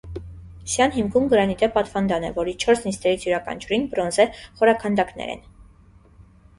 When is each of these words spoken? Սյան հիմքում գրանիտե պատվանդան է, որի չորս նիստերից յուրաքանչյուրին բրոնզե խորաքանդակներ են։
Սյան 0.75 0.95
հիմքում 0.95 1.27
գրանիտե 1.33 1.69
պատվանդան 1.75 2.27
է, 2.31 2.33
որի 2.39 2.57
չորս 2.65 2.83
նիստերից 2.89 3.29
յուրաքանչյուրին 3.29 3.87
բրոնզե 3.95 4.29
խորաքանդակներ 4.43 5.39
են։ 5.39 5.49